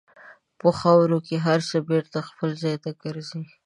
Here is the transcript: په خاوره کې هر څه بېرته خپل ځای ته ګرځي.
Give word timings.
په 0.59 0.69
خاوره 0.79 1.17
کې 1.27 1.35
هر 1.45 1.59
څه 1.69 1.77
بېرته 1.89 2.17
خپل 2.29 2.49
ځای 2.61 2.75
ته 2.83 2.89
ګرځي. 3.01 3.43